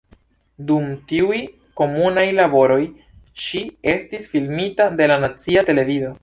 [0.69, 1.37] Dum tiuj
[1.81, 2.79] komunaj laboroj
[3.45, 3.63] ŝi
[3.97, 6.13] estis filmita de la nacia televido.